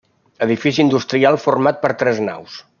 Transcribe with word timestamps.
Edifici 0.45 0.81
industrial 0.85 1.39
format 1.45 1.81
per 1.87 1.95
tres 2.03 2.27
naus. 2.29 2.61